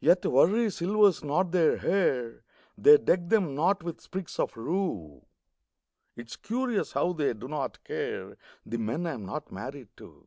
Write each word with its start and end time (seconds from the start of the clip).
Yet 0.00 0.26
worry 0.26 0.68
silvers 0.72 1.22
not 1.22 1.52
their 1.52 1.76
hair; 1.76 2.42
They 2.76 2.96
deck 2.96 3.28
them 3.28 3.54
not 3.54 3.84
with 3.84 4.00
sprigs 4.00 4.40
of 4.40 4.56
rue. 4.56 5.24
It's 6.16 6.34
curious 6.34 6.90
how 6.90 7.12
they 7.12 7.34
do 7.34 7.46
not 7.46 7.84
care 7.84 8.36
The 8.66 8.78
men 8.78 9.06
I 9.06 9.12
am 9.12 9.26
not 9.26 9.52
married 9.52 9.90
to. 9.98 10.26